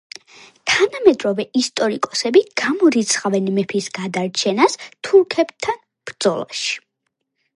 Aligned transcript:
თანამედროვე 0.69 1.43
ისტორიკოსები 1.59 2.41
გამორიცხავენ 2.61 3.51
მეფის 3.59 3.91
გადარჩენას 3.99 4.79
თურქებთან 5.09 5.81
ბრძოლაში. 6.11 6.75